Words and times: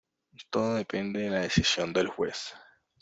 Todo 0.49 0.73
depende 0.73 1.19
de 1.19 1.29
la 1.29 1.41
decisión 1.41 1.93
del 1.93 2.07
juez. 2.07 2.55